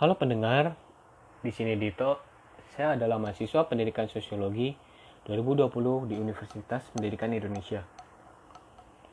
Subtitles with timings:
[0.00, 0.80] Halo pendengar,
[1.44, 2.24] di sini Dito.
[2.72, 4.72] Saya adalah mahasiswa pendidikan sosiologi
[5.28, 7.84] 2020 di Universitas Pendidikan Indonesia.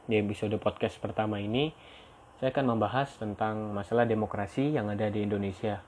[0.08, 1.76] Di episode podcast pertama ini,
[2.40, 5.84] saya akan membahas tentang masalah demokrasi yang ada di Indonesia.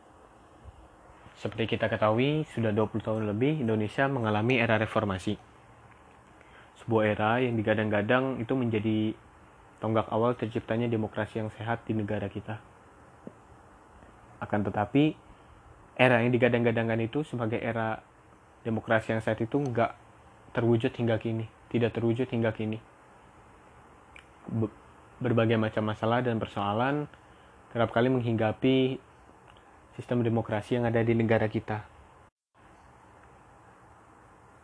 [1.39, 5.39] Seperti kita ketahui, sudah 20 tahun lebih Indonesia mengalami era reformasi.
[6.83, 9.15] Sebuah era yang digadang-gadang itu menjadi
[9.79, 12.68] tonggak awal terciptanya demokrasi yang sehat di negara kita.
[14.39, 15.15] Akan tetapi,
[15.99, 17.99] era yang digadang-gadangkan itu sebagai era
[18.63, 19.91] demokrasi yang sehat itu nggak
[20.55, 22.79] terwujud hingga kini, tidak terwujud hingga kini.
[25.19, 27.05] Berbagai macam masalah dan persoalan
[27.69, 28.97] kerap kali menghinggapi
[29.99, 31.83] sistem demokrasi yang ada di negara kita.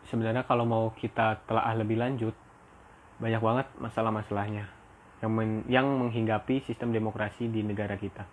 [0.07, 2.34] Sebenarnya kalau mau kita telah lebih lanjut,
[3.20, 4.66] banyak banget masalah-masalahnya
[5.20, 8.23] yang, men yang menghinggapi sistem demokrasi di negara kita.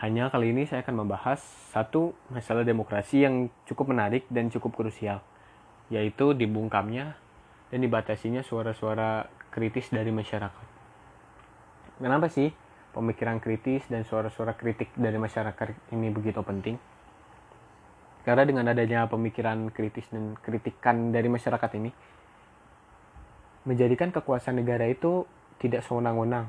[0.00, 1.44] Hanya kali ini saya akan membahas
[1.76, 5.20] satu masalah demokrasi yang cukup menarik dan cukup krusial,
[5.92, 7.20] yaitu dibungkamnya
[7.68, 10.66] dan dibatasinya suara-suara kritis dari masyarakat.
[12.00, 12.48] Kenapa sih
[12.96, 16.80] pemikiran kritis dan suara-suara kritik dari masyarakat ini begitu penting?
[18.24, 21.92] Karena dengan adanya pemikiran kritis dan kritikan dari masyarakat ini,
[23.68, 25.28] menjadikan kekuasaan negara itu
[25.60, 26.48] tidak sewenang-wenang,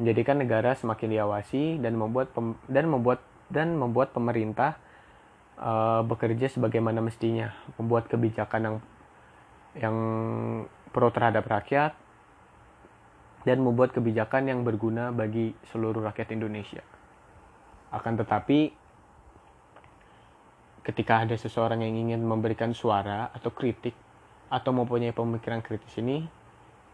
[0.00, 3.20] menjadikan negara semakin diawasi dan membuat pem, dan membuat
[3.52, 4.80] dan membuat pemerintah
[5.60, 8.76] uh, bekerja sebagaimana mestinya, membuat kebijakan yang
[9.76, 9.96] yang
[10.92, 11.96] pro terhadap rakyat
[13.42, 16.84] dan membuat kebijakan yang berguna bagi seluruh rakyat Indonesia.
[17.92, 18.72] Akan tetapi
[20.82, 23.94] ketika ada seseorang yang ingin memberikan suara atau kritik
[24.50, 26.26] atau mempunyai pemikiran kritis ini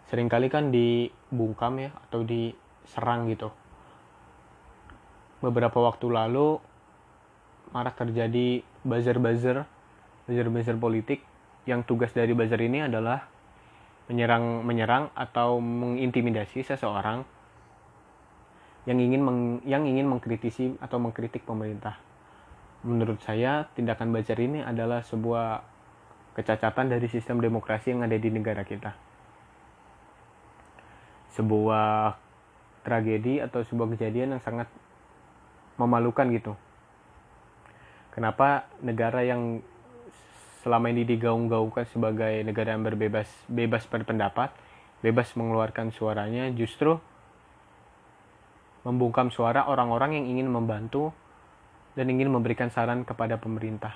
[0.08, 2.24] sering kali kan dibungkam ya atau
[2.88, 3.52] diserang gitu
[5.44, 6.56] beberapa waktu lalu
[7.76, 9.68] marak terjadi buzzer-buzzer
[10.24, 11.20] buzzer-buzzer politik
[11.68, 13.28] yang tugas dari buzzer ini adalah
[14.08, 17.28] menyerang menyerang atau mengintimidasi seseorang
[18.88, 22.00] yang ingin meng, yang ingin mengkritisi atau mengkritik pemerintah.
[22.88, 25.60] Menurut saya, tindakan buzzer ini adalah sebuah
[26.32, 28.96] kecacatan dari sistem demokrasi yang ada di negara kita
[31.38, 32.18] sebuah
[32.88, 34.72] tragedi atau sebuah kejadian yang sangat
[35.76, 36.56] memalukan gitu.
[38.16, 39.60] Kenapa negara yang
[40.64, 44.50] selama ini digaung-gaungkan sebagai negara yang berbebas bebas berpendapat,
[45.04, 46.96] bebas mengeluarkan suaranya justru
[48.82, 51.12] membungkam suara orang-orang yang ingin membantu
[51.92, 53.92] dan ingin memberikan saran kepada pemerintah.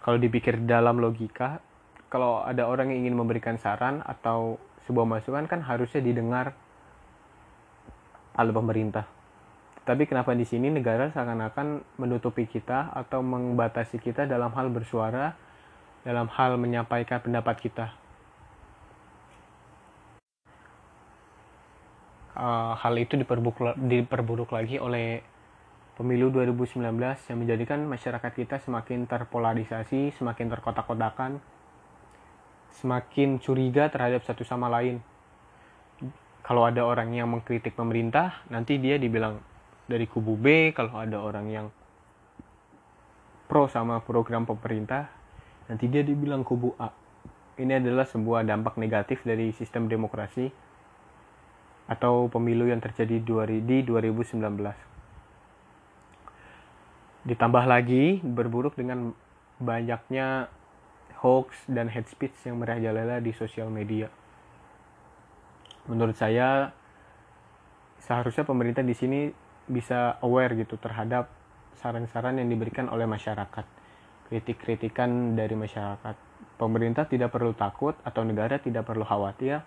[0.00, 1.60] Kalau dipikir dalam logika,
[2.08, 4.56] kalau ada orang yang ingin memberikan saran atau
[4.88, 6.56] sebuah masukan kan harusnya didengar
[8.36, 9.06] oleh pemerintah.
[9.80, 15.34] Tapi kenapa di sini negara seakan-akan menutupi kita atau membatasi kita dalam hal bersuara,
[16.04, 17.86] dalam hal menyampaikan pendapat kita?
[22.36, 25.20] Uh, hal itu diperburuk lagi oleh
[26.00, 26.80] pemilu 2019
[27.28, 31.42] yang menjadikan masyarakat kita semakin terpolarisasi, semakin terkotak-kotakan,
[32.80, 35.04] semakin curiga terhadap satu sama lain.
[36.50, 39.38] Kalau ada orang yang mengkritik pemerintah, nanti dia dibilang
[39.86, 40.74] dari kubu B.
[40.74, 41.70] Kalau ada orang yang
[43.46, 45.06] pro sama program pemerintah,
[45.70, 46.90] nanti dia dibilang kubu A.
[47.54, 50.50] Ini adalah sebuah dampak negatif dari sistem demokrasi
[51.86, 53.22] atau pemilu yang terjadi
[53.62, 54.42] di 2019.
[57.30, 59.14] Ditambah lagi berburuk dengan
[59.62, 60.50] banyaknya
[61.22, 64.10] hoax dan hate speech yang merajalela di sosial media.
[65.88, 66.74] Menurut saya
[68.02, 69.30] seharusnya pemerintah di sini
[69.70, 71.30] bisa aware gitu terhadap
[71.78, 73.64] saran-saran yang diberikan oleh masyarakat,
[74.28, 76.16] kritik-kritikan dari masyarakat.
[76.60, 79.64] Pemerintah tidak perlu takut atau negara tidak perlu khawatir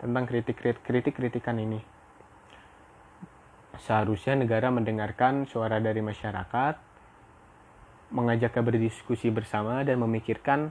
[0.00, 1.80] tentang kritik-kritikan ini.
[3.74, 6.78] Seharusnya negara mendengarkan suara dari masyarakat,
[8.14, 10.70] mengajaknya berdiskusi bersama dan memikirkan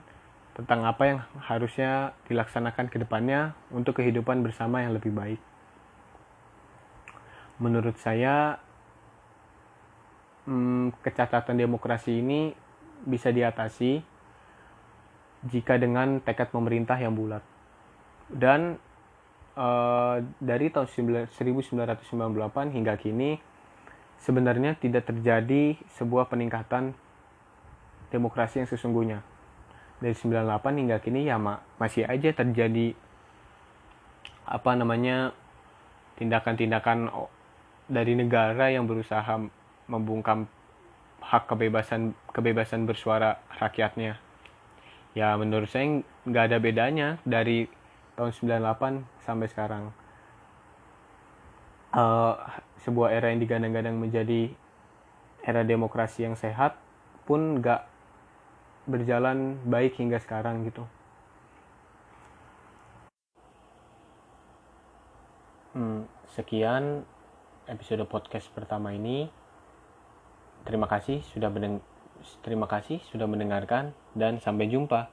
[0.54, 5.42] tentang apa yang harusnya dilaksanakan ke depannya untuk kehidupan bersama yang lebih baik.
[7.58, 8.62] Menurut saya,
[10.46, 12.54] hmm, kecacatan demokrasi ini
[13.02, 14.02] bisa diatasi
[15.50, 17.42] jika dengan tekad pemerintah yang bulat.
[18.30, 18.78] Dan
[19.58, 23.42] uh, dari tahun 1998 hingga kini,
[24.22, 26.94] sebenarnya tidak terjadi sebuah peningkatan
[28.08, 29.33] demokrasi yang sesungguhnya.
[30.02, 32.92] Dari 98 hingga kini ya ma masih aja terjadi
[34.44, 35.32] apa namanya
[36.20, 37.08] tindakan-tindakan
[37.88, 39.40] dari negara yang berusaha
[39.88, 40.48] membungkam
[41.24, 44.20] hak kebebasan kebebasan bersuara rakyatnya.
[45.16, 47.70] Ya menurut saya nggak ada bedanya dari
[48.18, 49.84] tahun 98 sampai sekarang.
[51.94, 52.34] Uh,
[52.82, 54.50] sebuah era yang digadang-gadang menjadi
[55.46, 56.74] era demokrasi yang sehat
[57.22, 57.93] pun nggak
[58.84, 60.84] berjalan baik hingga sekarang gitu
[65.72, 67.04] hmm, sekian
[67.68, 69.28] episode podcast pertama ini
[70.64, 71.84] Terima kasih sudah mendengar
[72.40, 75.12] terima kasih sudah mendengarkan dan sampai jumpa.